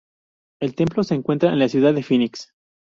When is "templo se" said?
0.73-1.13